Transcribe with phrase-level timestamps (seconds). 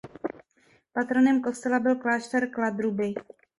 [0.93, 3.13] Patronem kostela byl klášter Kladruby.